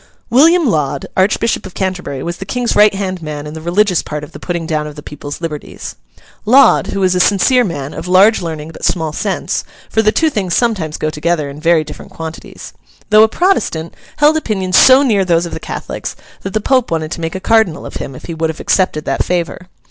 [0.31, 4.23] William Laud, Archbishop of Canterbury, was the King's right hand man in the religious part
[4.23, 5.95] of the putting down of the people's liberties.
[6.43, 10.55] Laud, who was a sincere man, of large learning but small sense—for the two things
[10.55, 15.53] sometimes go together in very different quantities—though a Protestant, held opinions so near those of
[15.53, 18.49] the Catholics, that the Pope wanted to make a Cardinal of him, if he would
[18.49, 19.67] have accepted that favour.